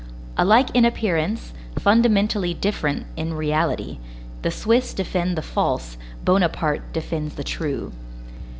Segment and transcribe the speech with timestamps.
[0.35, 3.99] Alike in appearance, fundamentally different in reality;
[4.41, 7.91] the Swiss defend the false, Bonaparte defends the true.